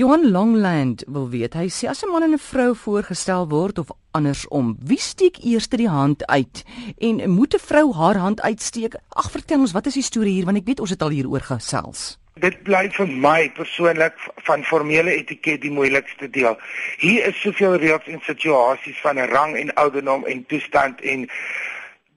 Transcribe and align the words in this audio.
Johan 0.00 0.30
Longland 0.30 1.02
wil 1.06 1.26
weet, 1.28 1.52
hy 1.60 1.66
sê 1.68 1.88
as 1.90 2.00
'n 2.02 2.08
man 2.08 2.22
en 2.22 2.32
'n 2.32 2.38
vrou 2.40 2.72
voorgestel 2.74 3.48
word 3.48 3.78
of 3.78 3.90
andersom, 4.16 4.76
wie 4.80 4.98
steek 4.98 5.36
eers 5.44 5.68
die 5.68 5.88
hand 5.88 6.26
uit 6.26 6.64
en 6.98 7.30
moet 7.30 7.54
'n 7.54 7.66
vrou 7.70 7.92
haar 7.92 8.16
hand 8.16 8.40
uitsteek? 8.40 8.94
Ag, 9.08 9.30
vertel 9.30 9.60
ons, 9.60 9.72
wat 9.72 9.86
is 9.86 9.94
die 9.94 10.02
storie 10.02 10.32
hier 10.32 10.44
want 10.44 10.56
ek 10.56 10.66
weet 10.66 10.80
ons 10.80 10.90
het 10.90 11.02
al 11.02 11.10
hieroor 11.10 11.40
gesels. 11.40 12.18
Dit 12.34 12.62
bly 12.62 12.88
vir 12.90 13.08
my 13.08 13.50
persoonlik 13.50 14.16
van 14.48 14.64
formele 14.64 15.10
etiket 15.10 15.60
die 15.60 15.70
moeilikste 15.70 16.30
deel. 16.30 16.56
Hier 16.98 17.26
is 17.26 17.40
soveel 17.40 17.76
reëls 17.76 18.06
en 18.06 18.20
situasies 18.22 19.00
van 19.00 19.18
rang 19.18 19.56
en 19.56 19.74
ouderdom 19.74 20.24
en 20.24 20.46
toestand 20.46 21.00
en 21.00 21.28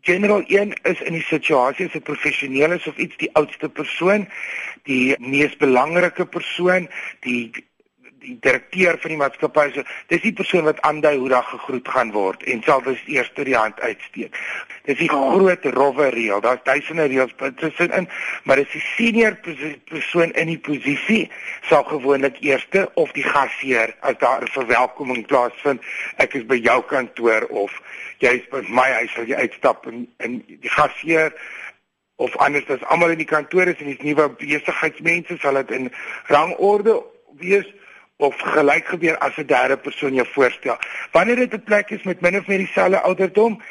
General 0.01 0.43
1 0.47 0.73
is 0.83 1.01
in 1.01 1.13
die 1.13 1.27
situasie 1.27 1.85
as 1.85 1.95
'n 1.95 2.01
professioneel 2.01 2.71
is 2.71 2.87
of 2.87 2.97
iets 2.97 3.17
die 3.17 3.33
oudste 3.33 3.69
persoon, 3.69 4.27
die 4.83 5.15
mees 5.19 5.55
belangrike 5.57 6.25
persoon, 6.25 6.87
die 7.19 7.51
die 8.23 8.37
direkteur 8.41 8.97
van 9.01 9.13
die 9.13 9.19
maatskappy 9.19 9.65
so 9.75 9.83
dis 10.11 10.23
die 10.23 10.33
persoon 10.35 10.65
wat 10.67 10.81
aandui 10.87 11.15
hoe 11.17 11.29
daar 11.33 11.47
gegroet 11.49 11.87
gaan 11.95 12.13
word 12.15 12.43
en 12.49 12.63
sal 12.65 12.81
dus 12.85 13.01
eers 13.11 13.31
die 13.35 13.55
hand 13.55 13.79
uitsteek. 13.81 14.35
Dis 14.87 14.97
die 14.99 15.09
groot 15.11 15.65
rowwe 15.75 16.09
reël. 16.15 16.41
Daar's 16.43 16.63
duisende 16.63 17.07
reëls 17.11 17.35
tussenin, 17.59 18.07
maar 18.43 18.59
dis 18.59 18.71
die 18.71 18.83
senior 18.95 19.37
persoon 19.89 20.31
in 20.39 20.51
die 20.51 20.59
posisie 20.59 21.23
sal 21.69 21.83
gewoonlik 21.87 22.39
eerste 22.43 22.85
of 22.99 23.11
die 23.17 23.25
gasheer 23.27 23.95
as 24.01 24.17
daar 24.23 24.43
'n 24.43 24.51
verwelkoming 24.55 25.25
plaasvind, 25.27 25.81
ek 26.17 26.33
is 26.33 26.45
by 26.45 26.55
jou 26.55 26.81
kantoor 26.83 27.47
of 27.49 27.71
jy's 28.19 28.47
by 28.51 28.61
my 28.69 28.89
huis 28.99 29.11
sal 29.13 29.25
jy 29.25 29.35
uitstap 29.35 29.87
en 29.87 30.07
in 30.17 30.43
die 30.47 30.69
gasheer 30.69 31.33
of 32.15 32.35
anders 32.37 32.69
as 32.69 32.83
almal 32.83 33.09
in 33.09 33.17
die 33.17 33.29
kantoor 33.29 33.67
is 33.67 33.79
en 33.81 33.89
dis 33.91 34.03
nuwe 34.05 34.29
besigheidsmense 34.39 35.37
sal 35.41 35.53
dit 35.53 35.71
in 35.71 35.89
rangorde 36.31 37.01
wees 37.41 37.67
of 38.17 38.35
gelyk 38.37 38.87
gebeur 38.87 39.17
as 39.17 39.37
'n 39.37 39.45
derde 39.45 39.77
persoon 39.77 40.13
jou 40.13 40.27
voorstel. 40.27 40.77
Wanneer 41.11 41.35
dit 41.35 41.53
'n 41.53 41.63
plek 41.63 41.89
is 41.89 42.03
met 42.03 42.21
min 42.21 42.37
of 42.37 42.47
meer 42.47 42.57
dieselfde 42.57 43.01
ouderdom 43.01 43.61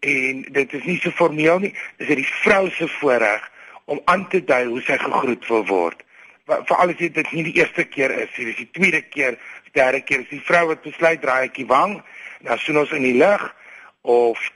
en 0.00 0.42
dit 0.42 0.72
is 0.72 0.84
nie 0.84 1.00
so 1.00 1.10
formeel 1.10 1.58
nie, 1.58 1.74
is 1.96 2.06
dit 2.06 2.16
die 2.16 2.32
vrou 2.42 2.70
se 2.70 2.88
voorreg 2.88 3.50
om 3.84 4.00
aan 4.04 4.28
te 4.28 4.44
dui 4.44 4.66
hoe 4.66 4.80
sy 4.80 4.98
gegroet 4.98 5.46
wil 5.46 5.66
word. 5.66 6.02
Veral 6.44 6.88
as 6.88 6.96
dit 6.96 7.32
nie 7.32 7.42
die 7.42 7.54
eerste 7.54 7.84
keer 7.84 8.10
is, 8.10 8.28
dit 8.36 8.46
is 8.46 8.56
die 8.56 8.70
tweede 8.72 9.02
keer, 9.02 9.38
die 9.64 9.72
derde 9.72 10.00
keer 10.00 10.20
is 10.20 10.28
die 10.28 10.42
vrou 10.44 10.66
wat 10.66 10.82
besluit 10.82 11.20
draai 11.20 11.44
ek 11.44 11.54
die 11.54 11.66
wang, 11.66 12.02
dan 12.40 12.58
sien 12.58 12.78
ons 12.78 12.92
in 12.92 13.02
die 13.02 13.16
lig 13.16 13.54
of 14.02 14.50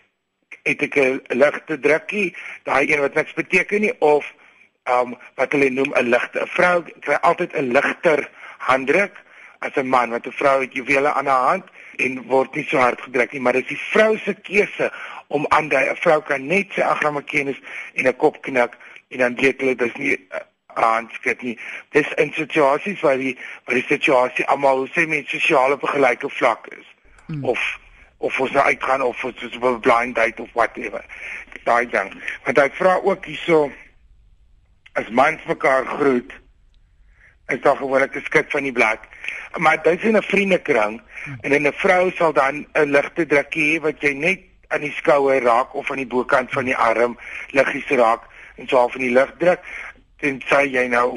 het 0.68 0.82
ek 0.82 0.96
'n 0.96 1.20
ligte 1.28 1.78
drukkie, 1.78 2.36
daai 2.64 2.92
een 2.92 3.00
wat 3.00 3.14
niks 3.14 3.32
beteken 3.32 3.80
nie 3.80 3.94
of 4.00 4.34
um 4.84 5.16
wat 5.36 5.52
hulle 5.52 5.70
noem 5.70 5.92
'n 5.96 6.08
ligte. 6.08 6.40
'n 6.40 6.46
Vrou 6.46 6.84
kry 7.00 7.18
altyd 7.20 7.56
'n 7.56 7.72
ligter 7.72 8.28
handdruk 8.58 9.14
as 9.58 9.74
'n 9.76 9.88
man 9.88 10.10
wat 10.10 10.26
'n 10.26 10.32
vrou 10.32 10.60
het 10.60 10.72
juwele 10.72 11.12
aan 11.12 11.26
haar 11.26 11.48
hand 11.48 11.64
en 11.96 12.22
word 12.22 12.54
nie 12.54 12.66
so 12.68 12.76
hard 12.76 13.00
gedruk 13.00 13.32
nie, 13.32 13.40
maar 13.40 13.52
dit 13.52 13.62
is 13.62 13.68
die 13.68 13.86
vrou 13.90 14.18
se 14.18 14.34
keuse 14.34 14.92
om 15.26 15.46
aan 15.48 15.68
daai 15.68 15.88
'n 15.90 15.96
vrou 15.96 16.22
kan 16.22 16.46
net 16.46 16.72
sy 16.72 16.80
agramme 16.80 17.22
kennis 17.22 17.60
en 17.94 18.06
'n 18.06 18.16
kop 18.16 18.42
knik 18.42 18.76
en 19.08 19.18
dan 19.18 19.34
weet 19.34 19.60
hulle 19.60 19.74
dis 19.74 19.94
nie 19.94 20.28
aanskat 20.74 21.42
nie. 21.42 21.58
Dis 21.90 22.12
in 22.14 22.32
situasies 22.32 23.00
waar 23.00 23.16
die 23.16 23.38
waar 23.64 23.74
die 23.74 23.88
situasie 23.88 24.46
almal 24.46 24.76
hoe 24.76 24.88
sê 24.88 25.06
mense 25.08 25.40
sosiale 25.40 25.74
op 25.74 25.82
'n 25.82 25.94
gelyke 25.96 26.28
vlak 26.28 26.66
is. 26.66 26.86
Hmm. 27.26 27.44
Of 27.44 27.78
of 28.18 28.40
ons 28.40 28.50
nou 28.50 28.64
uitgaan 28.64 29.02
of 29.02 29.24
ons 29.24 29.42
is 29.42 29.56
op 29.56 29.64
'n 29.64 29.80
blind 29.80 30.14
date 30.14 30.42
of 30.42 30.48
whatever. 30.52 31.04
Daai 31.64 31.86
ding. 31.86 32.22
Want 32.44 32.58
ek 32.58 32.74
vra 32.74 33.00
ook 33.02 33.24
hierso 33.24 33.72
as 34.92 35.08
mans 35.08 35.44
mekaar 35.44 35.86
groet 35.86 36.32
is 37.48 37.60
daar 37.60 37.76
gewoonlik 37.76 38.16
'n 38.16 38.24
skit 38.24 38.50
van 38.50 38.62
die 38.62 38.72
blad. 38.72 38.98
Maar 39.56 39.82
dit 39.82 39.98
is 39.98 40.04
in 40.04 40.16
'n 40.16 40.22
vriendekring 40.22 41.00
en 41.40 41.52
in 41.52 41.66
'n 41.66 41.72
vrou 41.72 42.10
sal 42.10 42.32
dan 42.32 42.66
'n 42.72 42.90
ligte 42.90 43.26
drukkie 43.26 43.78
hê 43.78 43.82
wat 43.82 44.00
jy 44.00 44.12
net 44.12 44.40
aan 44.68 44.80
die 44.80 44.92
skouer 44.92 45.42
raak 45.42 45.74
of 45.74 45.90
aan 45.90 45.96
die 45.96 46.06
bokant 46.06 46.52
van 46.52 46.64
die 46.64 46.76
arm 46.76 47.18
liggies 47.50 47.88
raak 47.88 48.22
en 48.56 48.68
so 48.68 48.76
half 48.76 48.94
in 48.94 49.00
die 49.00 49.16
lug 49.16 49.32
druk 49.38 49.60
en 50.20 50.42
sê 50.50 50.60
jy 50.70 50.86
nou 50.86 51.16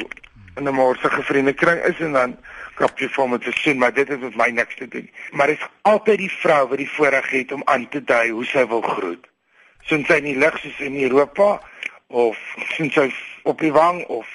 in 0.55 0.67
'n 0.67 0.73
morsige 0.73 1.23
vriendekring 1.23 1.83
is 1.83 1.99
en 1.99 2.11
dan 2.11 2.37
krap 2.75 2.99
jy 2.99 3.07
vir 3.09 3.29
met 3.29 3.47
'n 3.47 3.53
sin, 3.53 3.77
maar 3.77 3.93
dit 3.93 4.09
is 4.09 4.17
met 4.17 4.35
my 4.35 4.49
niks 4.49 4.75
te 4.75 4.87
doen. 4.87 5.09
Maar 5.31 5.47
dit 5.47 5.57
is 5.57 5.67
altyd 5.81 6.17
die 6.17 6.31
vrou 6.31 6.67
wat 6.67 6.77
die 6.77 6.89
voorreg 6.89 7.29
het 7.29 7.51
om 7.51 7.61
aan 7.65 7.89
te 7.89 8.03
dui 8.03 8.29
hoe 8.29 8.45
sy 8.45 8.67
wil 8.67 8.81
groet. 8.81 9.27
Soos 9.81 10.05
sy 10.05 10.13
in 10.13 10.23
die 10.23 10.37
lig 10.37 10.57
soos 10.59 10.79
in 10.79 11.01
Europa 11.03 11.61
of 12.07 12.37
soos 12.75 12.93
sy 12.93 13.13
op 13.43 13.59
die 13.59 13.71
wang 13.71 14.05
of 14.05 14.27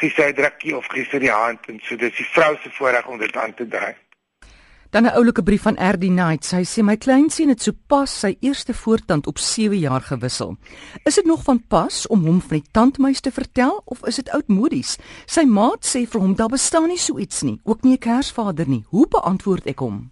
sy 0.00 0.08
'n 0.22 0.34
drukkie 0.34 0.76
of 0.76 0.86
sy 0.92 1.18
die 1.18 1.30
hand 1.30 1.68
en 1.68 1.80
so 1.82 1.96
dis 1.96 2.16
die 2.16 2.30
vrou 2.32 2.56
se 2.62 2.70
voorreg 2.70 3.06
om 3.06 3.18
dit 3.18 3.36
aan 3.36 3.54
te 3.54 3.68
dry. 3.68 3.94
Dan 4.92 5.04
'n 5.04 5.14
oulike 5.16 5.42
brief 5.42 5.62
van 5.62 5.78
RD 5.80 6.00
Knight. 6.00 6.44
Sy 6.44 6.64
sê 6.64 6.82
my 6.84 6.96
kleinseun 6.96 7.48
het 7.48 7.62
sopas 7.62 8.18
sy 8.20 8.36
eerste 8.40 8.74
voortand 8.74 9.26
op 9.26 9.38
7 9.38 9.78
jaar 9.78 10.00
gewissel. 10.00 10.56
Is 11.04 11.14
dit 11.14 11.24
nog 11.24 11.42
van 11.42 11.66
pas 11.68 12.06
om 12.06 12.24
hom 12.24 12.40
van 12.40 12.58
die 12.58 12.70
tandmuis 12.70 13.20
te 13.20 13.32
vertel 13.32 13.82
of 13.84 14.04
is 14.06 14.16
dit 14.16 14.30
oudmodies? 14.30 14.98
Sy 15.26 15.44
maat 15.44 15.86
sê 15.86 16.06
vir 16.08 16.20
hom 16.20 16.34
daar 16.34 16.48
bestaan 16.48 16.88
nie 16.88 16.98
so 16.98 17.18
iets 17.18 17.42
nie, 17.42 17.60
ook 17.64 17.82
nie 17.82 17.92
'n 17.92 17.98
Kersvader 17.98 18.68
nie. 18.68 18.84
Hoe 18.88 19.08
beantwoord 19.08 19.66
ek 19.66 19.78
hom? 19.78 20.10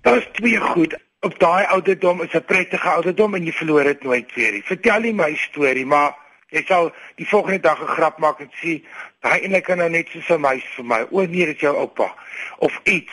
Daar's 0.00 0.26
twee 0.32 0.60
goed. 0.60 0.98
Op 1.20 1.38
daai 1.38 1.64
ouderdom 1.66 2.22
is 2.22 2.34
'n 2.34 2.44
prettige 2.44 2.88
ouderdom 2.88 3.34
en 3.34 3.44
jy 3.44 3.52
verloor 3.52 3.84
dit 3.84 4.02
nooit 4.02 4.34
weer 4.34 4.52
nie. 4.52 4.62
Vertel 4.62 5.00
nie 5.00 5.14
my 5.14 5.34
storie, 5.34 5.86
maar 5.86 6.16
Jy 6.50 6.62
sal 6.66 6.92
die 7.14 7.28
volgende 7.28 7.60
dag 7.60 7.80
'n 7.80 7.86
grap 7.86 8.18
maak 8.18 8.40
en 8.40 8.50
sê, 8.62 8.82
"Daai 9.20 9.40
eintlik 9.40 9.64
kan 9.64 9.78
nou 9.78 9.90
net 9.90 10.08
so 10.10 10.34
'n 10.34 10.40
meisie 10.40 10.74
vir 10.76 10.84
my. 10.84 11.06
O 11.10 11.26
nee, 11.26 11.46
dit 11.46 11.60
jou 11.60 11.76
oupa." 11.76 12.14
Of 12.58 12.80
iets. 12.84 13.12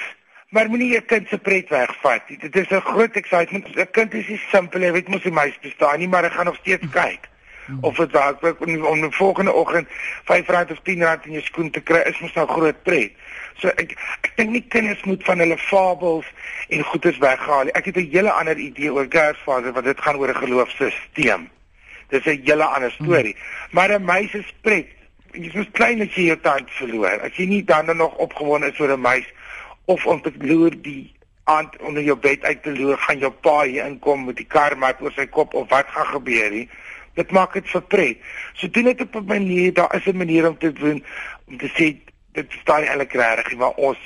Maar 0.49 0.69
moenie 0.69 0.91
jou 0.91 1.01
kind 1.01 1.27
se 1.27 1.37
pret 1.37 1.69
wegvat. 1.69 2.21
Dit 2.27 2.55
is 2.55 2.69
'n 2.69 2.81
groot 2.81 3.15
excitement. 3.15 3.75
'n 3.75 3.91
Kind 3.91 4.13
is 4.13 4.27
nie 4.27 4.41
simpel, 4.51 4.81
jy 4.81 4.91
weet 4.91 5.07
mos 5.07 5.21
die 5.21 5.31
meisie 5.31 5.59
bestaan 5.61 5.99
nie, 5.99 6.07
maar 6.07 6.23
hy 6.23 6.29
gaan 6.29 6.45
nog 6.45 6.55
steeds 6.55 6.89
kyk. 6.91 7.29
Of 7.81 7.95
dit 7.95 8.11
dalk 8.11 8.43
ook 8.45 8.59
om 8.59 9.01
die 9.01 9.11
volgende 9.11 9.53
oggend 9.53 9.87
R5 10.23 10.71
of 10.71 10.79
R10 10.79 11.25
in 11.25 11.31
jou 11.31 11.41
skoen 11.41 11.71
te 11.71 11.81
kry, 11.81 11.99
is 11.99 12.19
mos 12.19 12.33
nou 12.33 12.47
groot 12.47 12.83
pret. 12.83 13.11
So 13.59 13.67
ek 13.67 13.97
ek 14.21 14.31
dink 14.35 14.49
nie 14.49 14.63
kinders 14.67 15.03
moet 15.03 15.23
van 15.23 15.39
hulle 15.43 15.57
fabels 15.57 16.25
en 16.69 16.83
goeders 16.83 17.17
weghaal 17.17 17.63
nie. 17.67 17.73
Ek 17.73 17.85
het 17.85 17.97
'n 17.97 18.09
hele 18.11 18.31
ander 18.31 18.57
idee 18.57 18.93
oor 18.93 19.07
Kersvader 19.07 19.73
want 19.73 19.85
dit 19.85 20.01
gaan 20.01 20.15
oor 20.15 20.29
'n 20.29 20.35
geloofsisteem. 20.35 21.49
Dis 22.09 22.25
'n 22.25 22.41
hele 22.43 22.63
ander 22.65 22.91
storie. 22.91 23.35
Hmm. 23.35 23.67
Maar 23.71 23.89
'n 23.99 24.05
meisie 24.05 24.43
spreek. 24.43 24.95
Jy 25.31 25.51
is 25.53 25.71
klein 25.71 26.01
as 26.01 26.15
jy 26.15 26.23
jou 26.23 26.39
tand 26.39 26.71
verloor. 26.71 27.19
As 27.21 27.35
jy 27.35 27.45
nie 27.45 27.63
dan 27.63 27.97
nog 27.97 28.15
opgewonde 28.15 28.71
is 28.71 28.79
oor 28.79 28.91
'n 28.91 29.01
meisie 29.01 29.33
of 29.85 30.05
om 30.05 30.21
te 30.21 30.31
loer 30.39 30.81
die 30.81 31.15
aand 31.43 31.77
onder 31.77 32.03
jou 32.03 32.17
bed 32.17 32.43
uit 32.43 32.63
te 32.63 32.71
loer, 32.71 32.97
gaan 32.97 33.19
jou 33.19 33.31
pa 33.31 33.63
hier 33.63 33.85
inkom 33.85 34.25
met 34.25 34.35
die 34.35 34.47
kar 34.47 34.77
mat 34.77 35.01
oor 35.01 35.11
sy 35.11 35.25
kop 35.25 35.53
of 35.53 35.69
wat 35.69 35.87
gaan 35.87 36.05
gebeur 36.05 36.51
nie. 36.51 36.69
Dit 37.13 37.31
maak 37.31 37.53
dit 37.53 37.69
verpret. 37.69 38.17
So 38.53 38.67
doen 38.67 38.83
dit 38.83 39.01
op 39.01 39.15
'n 39.15 39.25
manier, 39.25 39.73
daar 39.73 39.95
is 39.95 40.05
'n 40.05 40.17
manier 40.17 40.47
om 40.47 40.57
te 40.57 40.73
doen 40.73 41.03
om 41.47 41.57
te 41.57 41.69
sê 41.69 41.95
dit 42.31 42.51
staan 42.61 42.83
eintlik 42.83 43.13
reg, 43.13 43.55
maar 43.55 43.75
ons 43.75 43.97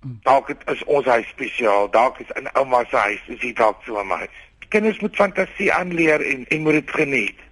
hmm. 0.00 0.18
dalk 0.22 0.50
is 0.50 0.84
ons 0.84 1.06
huis 1.06 1.28
spesiaal. 1.28 1.90
Dalk 1.90 2.18
is 2.18 2.30
in 2.34 2.48
ouma 2.52 2.84
se 2.84 2.96
huis, 2.96 3.22
is 3.26 3.38
dit 3.38 3.56
dalk 3.56 3.82
so 3.84 4.00
'n 4.00 4.06
meisie 4.06 4.45
kinders 4.68 5.00
moet 5.00 5.16
fantasie 5.16 5.72
aanleer 5.72 6.20
en 6.20 6.46
en 6.48 6.62
moet 6.62 6.80
dit 6.80 6.90
geniet. 6.90 7.46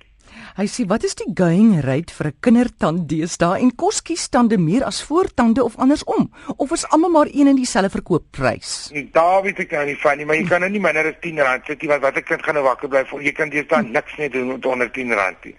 Hy 0.55 0.69
sê 0.71 0.85
wat 0.87 1.03
is 1.03 1.17
die 1.19 1.33
going 1.35 1.81
rate 1.83 2.15
vir 2.15 2.27
'n 2.29 2.37
kindertand 2.47 3.09
deesdae 3.11 3.59
en 3.59 3.73
kos 3.75 3.99
kies 4.07 4.29
tande 4.31 4.59
meer 4.59 4.85
as 4.87 5.03
voortande 5.03 5.65
of 5.65 5.75
andersom 5.79 6.31
of 6.57 6.71
is 6.71 6.87
almal 6.95 7.11
maar 7.11 7.27
een 7.27 7.49
en 7.51 7.57
dieselfde 7.57 7.91
verkoopprys? 7.91 8.93
Daar 9.13 9.43
weet 9.43 9.59
ek 9.59 9.73
nou 9.73 9.85
nie 9.87 9.99
van 9.99 10.17
nie, 10.17 10.27
maar 10.27 10.37
jy 10.37 10.47
kan 10.47 10.61
nou 10.61 10.71
nie 10.71 10.81
minder 10.81 11.07
as 11.11 11.19
10 11.21 11.43
rand 11.43 11.67
sit 11.67 11.83
nie 11.83 11.89
want 11.89 12.03
wat 12.03 12.17
'n 12.17 12.23
kind 12.23 12.43
gaan 12.43 12.55
nou 12.55 12.65
wakker 12.65 12.89
bly 12.89 13.05
vir 13.05 13.23
jy 13.23 13.33
kan 13.33 13.51
deesdae 13.51 13.83
niks 13.83 14.17
net 14.17 14.33
doen 14.33 14.47
met 14.47 14.67
onder 14.67 14.91
10 14.93 15.13
rand 15.13 15.45
nie. 15.45 15.57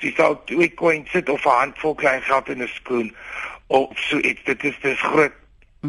Jy 0.00 0.12
sal 0.16 0.44
twee 0.44 0.74
coins 0.74 1.10
sit 1.10 1.28
of 1.28 1.46
'n 1.46 1.58
handvol 1.60 1.94
klein 1.94 2.22
geld 2.22 2.48
in 2.48 2.62
'n 2.62 2.68
skoen 2.68 3.14
of 3.68 3.88
so 3.98 4.18
iets. 4.18 4.44
Dit 4.44 4.64
is 4.64 4.74
dis 4.82 5.00
groot 5.00 5.32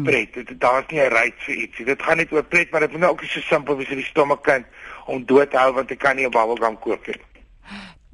pret. 0.04 0.32
Dit 0.34 0.60
daar's 0.60 0.86
nie 0.88 1.00
'n 1.00 1.12
rate 1.12 1.36
vir 1.44 1.54
ietsie. 1.54 1.84
Dit 1.84 2.02
gaan 2.02 2.16
net 2.16 2.32
oor 2.32 2.44
pret, 2.44 2.70
maar 2.70 2.80
dit 2.80 2.90
moet 2.90 3.00
nou 3.00 3.12
ook 3.12 3.24
so 3.24 3.40
simpel 3.40 3.76
wees 3.76 3.88
vir 3.88 3.96
die 3.96 4.04
stomme 4.04 4.38
kind 4.40 4.64
om 5.08 5.24
dood 5.24 5.50
te 5.50 5.58
hou 5.60 5.72
want 5.80 5.90
ek 5.90 5.98
kan 6.04 6.16
nie 6.16 6.26
'n 6.26 6.34
bubblegum 6.34 6.78
koop 6.84 7.06
nie. 7.06 7.20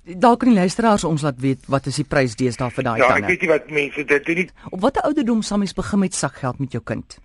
Dalk 0.05 0.41
kan 0.41 0.49
die 0.49 0.59
luisteraars 0.59 1.05
ons 1.05 1.23
laat 1.23 1.41
weet 1.41 1.67
wat 1.67 1.87
is 1.87 1.97
die 1.97 2.05
prys 2.05 2.37
deesdae 2.37 2.71
vir 2.71 2.85
daai 2.85 2.99
tande. 3.01 3.21
Ja, 3.21 3.23
ek 3.23 3.31
weet 3.31 3.41
nie 3.41 3.49
wat 3.49 3.71
mense 3.71 4.05
dit 4.05 4.25
doen 4.27 4.37
nie. 4.37 4.51
Op 4.71 4.81
watter 4.81 5.03
ouderdom 5.03 5.43
sal 5.43 5.59
mens 5.59 5.73
begin 5.73 5.99
met 5.99 6.15
sakgeld 6.15 6.59
met 6.59 6.73
jou 6.73 6.83
kind? 6.85 7.19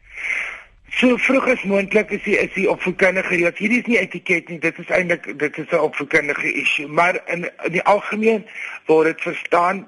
So 0.90 1.18
vroeg 1.18 1.48
as 1.48 1.64
moontlik 1.64 2.10
is 2.16 2.24
die 2.24 2.38
is 2.40 2.54
die 2.56 2.70
opvoedkundige 2.72 3.36
reëls. 3.36 3.60
Hierdie 3.62 3.82
is 3.84 3.90
nie 3.92 4.00
etiket 4.00 4.48
nie, 4.50 4.60
dit 4.64 4.80
is 4.80 4.90
eintlik 4.96 5.28
dit 5.40 5.58
is 5.58 5.72
'n 5.72 5.84
opvoedkundige 5.86 6.54
issue, 6.54 6.88
maar 6.88 7.20
in 7.28 7.46
in 7.66 7.72
die 7.72 7.84
algemeen 7.84 8.46
word 8.88 9.12
dit 9.12 9.22
verstaan 9.22 9.86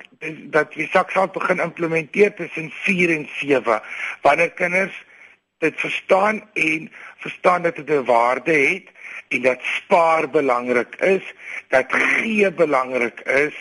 dat 0.53 0.73
jy 0.73 0.87
sakgeld 0.91 1.31
begin 1.31 1.59
implementeer 1.59 2.35
tussen 2.35 2.69
4 2.83 3.09
en 3.09 3.27
7 3.39 3.81
wanneer 4.21 4.51
kinders 4.51 5.05
dit 5.57 5.73
verstaan 5.79 6.43
en 6.53 6.91
verstaan 7.17 7.61
dat 7.61 7.75
dit 7.75 7.89
'n 7.89 8.05
waarde 8.05 8.53
het 8.53 8.90
en 9.31 9.41
dat 9.41 9.59
spaar 9.61 10.29
belangrik 10.29 10.95
is, 10.95 11.25
dat 11.67 11.85
gee 11.87 12.51
belangrik 12.51 13.19
is, 13.19 13.55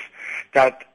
dat 0.51 0.87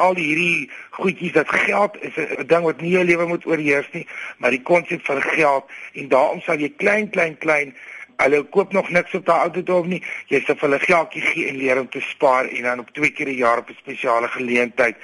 al 0.00 0.16
hierdie 0.16 0.70
goedjies 0.96 1.32
dat 1.32 1.48
geld 1.48 1.96
is 2.00 2.16
'n 2.16 2.46
ding 2.46 2.64
wat 2.64 2.80
nie 2.80 2.90
jou 2.96 3.04
lewe 3.04 3.26
moet 3.26 3.46
oorheers 3.46 3.88
nie, 3.92 4.06
maar 4.38 4.50
die 4.50 4.62
konsep 4.62 5.04
van 5.04 5.22
geld 5.22 5.64
en 5.92 6.08
daarom 6.08 6.40
sal 6.40 6.58
jy 6.58 6.72
klein 6.76 7.10
klein 7.10 7.38
klein 7.38 7.74
hulle 8.16 8.42
koop 8.42 8.72
nog 8.72 8.90
niks 8.90 9.14
op 9.14 9.24
daai 9.26 9.40
ouderdom 9.40 9.88
nie. 9.88 10.02
Jy 10.28 10.40
sê 10.40 10.54
vir 10.54 10.68
hulle 10.68 10.78
geldjie 10.78 11.22
gee 11.22 11.48
en 11.48 11.56
leer 11.56 11.80
om 11.80 11.88
te 11.88 12.00
spaar 12.00 12.48
en 12.48 12.62
dan 12.62 12.82
op 12.84 12.90
twee 12.92 13.10
keer 13.10 13.28
'n 13.28 13.42
jaar 13.44 13.58
op 13.58 13.70
'n 13.70 13.80
spesiale 13.82 14.28
geleentheid 14.28 14.96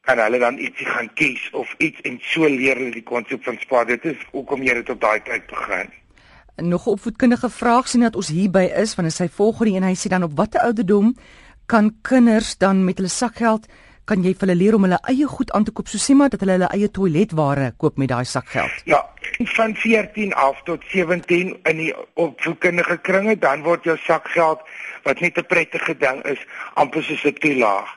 kan 0.00 0.18
hulle 0.18 0.38
dan 0.38 0.58
ietsie 0.58 0.86
gaan 0.86 1.12
kies 1.14 1.50
of 1.50 1.74
iets 1.78 2.00
en 2.00 2.18
so 2.20 2.48
leer 2.48 2.76
hulle 2.76 2.90
die 2.90 3.02
konsep 3.02 3.44
van 3.44 3.58
spaar. 3.60 3.86
Dit 3.86 4.04
is 4.04 4.16
hoekom 4.30 4.62
jy 4.62 4.74
dit 4.74 4.90
op 4.90 5.00
daai 5.00 5.22
tyd 5.22 5.46
begin. 5.46 5.92
Nog 6.56 6.86
'n 6.86 6.90
opvoedkundige 6.90 7.50
vraag 7.50 7.88
sien 7.88 8.00
dat 8.00 8.16
ons 8.16 8.28
hierby 8.28 8.70
is 8.76 8.94
wanneer 8.94 9.14
sy 9.14 9.28
volgende 9.28 9.76
een 9.76 9.82
hy 9.82 9.94
sê 9.94 10.08
dan 10.08 10.22
op 10.22 10.36
watter 10.36 10.60
ouderdom 10.60 11.16
kan 11.66 11.96
kinders 12.02 12.58
dan 12.58 12.84
met 12.84 12.96
hulle 12.96 13.08
sakgeld 13.08 13.66
kan 14.04 14.22
jy 14.22 14.34
vir 14.34 14.48
hulle 14.48 14.58
leer 14.58 14.74
om 14.74 14.82
hulle 14.82 14.98
eie 15.08 15.26
goed 15.26 15.52
aan 15.52 15.64
te 15.64 15.70
koop 15.70 15.88
soos 15.88 16.04
sê 16.10 16.14
maar 16.14 16.28
dat 16.28 16.40
hulle 16.40 16.52
hulle 16.52 16.70
eie 16.74 16.90
toiletware 16.90 17.72
koop 17.76 17.96
met 17.96 18.08
daai 18.08 18.24
sakgeld. 18.24 18.82
Ja, 18.84 19.00
van 19.54 19.74
14 19.74 20.34
af 20.34 20.62
tot 20.62 20.82
17 20.90 21.58
in 21.62 21.76
die 21.76 21.94
opvoedkundige 22.14 22.98
kringe 22.98 23.38
dan 23.38 23.62
word 23.62 23.84
jou 23.84 23.96
sakgeld 24.04 24.60
wat 25.04 25.20
net 25.20 25.38
'n 25.38 25.46
prettige 25.46 25.96
ding 25.96 26.22
is 26.24 26.38
amper 26.74 27.02
soos 27.02 27.24
'n 27.24 27.32
toelaag. 27.32 27.88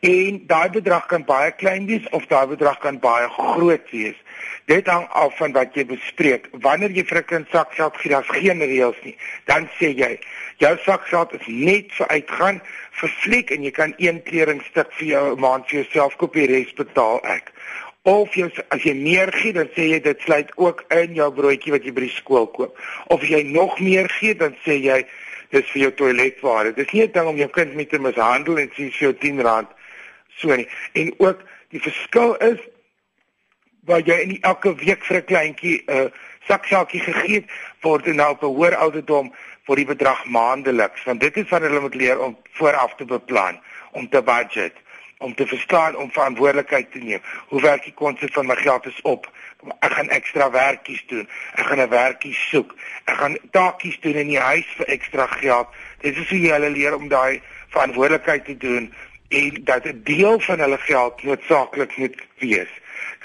En 0.00 0.42
daai 0.46 0.70
bedrag 0.70 1.06
kan 1.06 1.24
baie 1.24 1.52
klein 1.52 1.86
wees 1.86 2.08
of 2.10 2.26
daai 2.26 2.46
bedrag 2.46 2.78
kan 2.78 2.98
baie 2.98 3.28
groot 3.28 3.90
wees. 3.90 4.16
Dit 4.70 4.86
hang 4.86 5.08
af 5.08 5.36
van 5.36 5.52
wat 5.52 5.74
jy 5.74 5.84
bespreek. 5.86 6.48
Wanneer 6.64 6.90
jy 6.90 7.04
vir 7.04 7.18
'n 7.18 7.24
kind 7.24 7.46
sakgeld 7.50 7.96
gee, 7.96 8.10
daar's 8.10 8.28
geen 8.28 8.58
reëls 8.60 9.00
nie. 9.02 9.16
Dan 9.44 9.68
sê 9.78 9.94
jy, 9.96 10.18
jou 10.56 10.78
sakgeld 10.84 11.32
is 11.32 11.46
net 11.46 11.92
vir 11.92 12.08
uitgaan, 12.08 12.62
vir 12.90 13.08
fliek 13.08 13.50
en 13.50 13.62
jy 13.62 13.70
kan 13.70 13.94
een 13.96 14.22
kleringstuk 14.22 14.92
vir 14.92 15.06
jou 15.06 15.36
'n 15.36 15.40
maand 15.40 15.68
vir 15.68 15.82
jouself 15.82 16.16
koop, 16.16 16.32
die 16.32 16.46
res 16.46 16.72
betaal 16.72 17.20
ek. 17.24 17.52
Of 18.02 18.34
jy 18.34 18.50
as 18.68 18.82
jy 18.82 18.94
meer 18.94 19.32
gee, 19.32 19.52
dan 19.52 19.68
sê 19.76 19.88
jy 19.90 20.00
dit 20.00 20.20
sluit 20.20 20.50
ook 20.56 20.84
in 20.90 21.14
jou 21.14 21.30
broodjie 21.32 21.72
wat 21.72 21.84
jy 21.84 21.92
by 21.92 22.00
die 22.00 22.16
skool 22.16 22.46
koop. 22.46 22.78
Of 23.06 23.22
jy 23.22 23.42
nog 23.42 23.78
meer 23.80 24.08
gee, 24.08 24.34
dan 24.34 24.56
sê 24.64 24.80
jy 24.82 25.06
dis 25.50 25.70
vir 25.70 25.82
jou 25.82 25.92
toiletware. 25.92 26.72
Dis 26.74 26.90
nie 26.92 27.02
'n 27.02 27.12
ding 27.12 27.26
om 27.26 27.36
jou 27.36 27.48
kind 27.48 27.74
mee 27.74 27.86
te 27.86 27.98
mishandel 27.98 28.58
en 28.58 28.68
sê 28.70 28.90
vir 28.90 28.92
jou 28.98 29.12
R10 29.12 29.66
so 30.36 30.56
nie. 30.56 30.68
En 30.92 31.14
ook 31.18 31.42
die 31.68 31.80
verskil 31.80 32.36
is 32.36 32.58
waar 33.86 34.02
jy 34.06 34.18
in 34.22 34.36
elke 34.40 34.74
week 34.74 35.04
vir 35.04 35.16
'n 35.16 35.24
kleintjie 35.24 35.82
'n 35.86 35.96
uh, 35.96 36.10
saksaakie 36.46 37.00
gegee 37.00 37.34
het, 37.34 37.50
word 37.80 38.06
nou 38.06 38.30
op 38.30 38.42
'n 38.42 38.54
hoër 38.54 38.76
ouderdom 38.76 39.32
vir 39.66 39.76
die 39.76 39.86
bedrag 39.86 40.24
maandeliks, 40.24 41.04
want 41.04 41.20
dit 41.20 41.36
is 41.36 41.48
wat 41.48 41.62
hulle 41.62 41.80
moet 41.80 41.94
leer 41.94 42.20
om 42.20 42.36
vooraf 42.58 42.94
te 42.94 43.04
beplan, 43.04 43.60
om 43.92 44.08
te 44.08 44.22
budget, 44.22 44.74
om 45.18 45.34
te 45.34 45.46
verstaan 45.46 45.96
om 45.96 46.10
verantwoordelikheid 46.10 46.92
te 46.92 46.98
neem. 46.98 47.20
Hoe 47.46 47.60
werk 47.60 47.84
die 47.84 47.94
konsep 47.94 48.32
van 48.32 48.46
my 48.46 48.56
geld 48.56 48.86
is 48.86 49.00
op? 49.02 49.30
Ek 49.78 49.92
gaan 49.92 50.08
ekstra 50.08 50.50
werkies 50.50 51.04
doen. 51.06 51.28
Ek 51.54 51.66
gaan 51.66 51.80
'n 51.80 51.88
werkie 51.88 52.34
soek. 52.34 52.74
Ek 53.04 53.16
gaan 53.16 53.38
taakies 53.50 54.00
doen 54.00 54.14
in 54.14 54.28
die 54.28 54.38
huis 54.40 54.66
vir 54.76 54.86
ekstra 54.86 55.26
geld. 55.26 55.68
Dit 56.00 56.16
is 56.16 56.28
hoe 56.28 56.40
jy 56.40 56.52
hulle 56.52 56.70
leer 56.70 56.94
om 56.96 57.08
daai 57.08 57.42
verantwoordelikheid 57.68 58.44
te 58.44 58.56
doen 58.56 58.94
en 59.28 59.64
dat 59.64 59.86
'n 59.86 60.00
deel 60.04 60.40
van 60.40 60.58
hulle 60.58 60.78
geld 60.78 61.22
noodsaaklik 61.22 61.96
moet 61.96 62.16
wees 62.38 62.81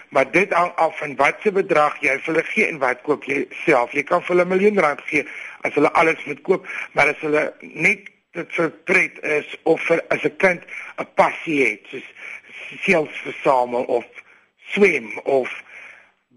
maar 0.09 0.31
dit 0.31 0.54
hang 0.54 0.71
af 0.75 0.98
van 0.98 1.15
watse 1.15 1.51
bedrag 1.51 1.98
jy 2.01 2.18
vir 2.18 2.33
hulle 2.33 2.44
gee 2.44 2.68
en 2.68 2.80
wat 2.83 3.01
koop 3.07 3.24
jy 3.24 3.45
self. 3.65 3.92
Jy 3.92 4.04
kan 4.04 4.21
vir 4.21 4.36
hulle 4.36 4.45
'n 4.45 4.54
miljoen 4.54 4.80
rand 4.80 5.01
gee 5.06 5.25
as 5.62 5.74
hulle 5.74 5.92
alles 5.92 6.25
moet 6.25 6.42
koop, 6.42 6.68
maar 6.92 7.07
as 7.07 7.19
hulle 7.19 7.54
net 7.62 8.09
dit 8.31 8.54
vir 8.56 8.69
pret 8.69 9.19
is 9.24 9.57
of 9.63 9.81
vir 9.81 10.04
as 10.09 10.24
'n 10.24 10.36
kind 10.38 10.62
'n 10.98 11.07
passie 11.15 11.62
het, 11.65 11.81
soos 11.89 12.07
seels 12.83 13.21
versamel 13.24 13.83
of 13.83 14.06
swem 14.74 15.19
of 15.24 15.50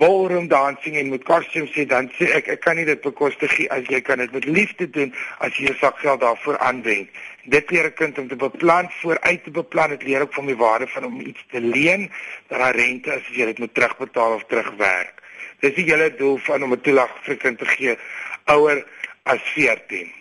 ballroom 0.00 0.48
dancing 0.48 0.96
en 0.96 1.08
met 1.08 1.24
kostuums 1.24 1.72
sê 1.76 1.84
dan 1.86 2.08
sê 2.16 2.30
ek 2.38 2.48
ek 2.54 2.60
kan 2.64 2.78
nie 2.78 2.86
dit 2.88 3.00
bekostig 3.04 3.56
as 3.76 3.88
jy 3.92 4.00
kan 4.00 4.22
dit 4.22 4.32
met 4.32 4.46
liefde 4.48 4.86
doen 4.96 5.12
as 5.44 5.56
jy 5.58 5.66
jou 5.68 5.76
sakgeld 5.82 6.22
daarvoor 6.24 6.58
aanwend. 6.58 7.10
Dit 7.50 7.70
leer 7.70 7.86
'n 7.86 7.94
kind 7.94 8.18
om 8.18 8.28
te 8.28 8.36
beplan 8.36 8.90
vooruit 9.00 9.44
te 9.44 9.50
beplan. 9.50 9.88
Dit 9.88 10.02
leer 10.02 10.20
ook 10.20 10.34
van 10.34 10.46
die 10.46 10.56
waarde 10.56 10.86
van 10.86 11.04
om 11.04 11.20
iets 11.20 11.44
te 11.50 11.60
leen 11.60 12.10
dat 12.46 12.58
daar 12.58 12.76
rente 12.76 13.10
is 13.10 13.16
as 13.28 13.36
jy 13.36 13.44
dit 13.44 13.58
moet 13.58 13.74
terugbetaal 13.74 14.34
of 14.34 14.44
terugwerk. 14.44 15.14
Dis 15.60 15.74
die 15.74 15.84
hele 15.84 16.14
doel 16.14 16.36
van 16.38 16.62
om 16.62 16.72
'n 16.72 16.80
toelaag 16.80 17.12
vir 17.22 17.36
kind 17.36 17.58
te 17.58 17.66
gee 17.66 17.98
ouer 18.44 18.86
as 19.22 19.42
14. 19.42 20.19